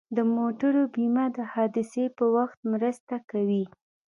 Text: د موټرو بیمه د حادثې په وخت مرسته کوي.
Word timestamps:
د 0.15 0.17
موټرو 0.35 0.81
بیمه 0.93 1.25
د 1.37 1.39
حادثې 1.53 2.05
په 2.17 2.25
وخت 2.35 2.57
مرسته 2.73 3.15
کوي. 3.29 3.63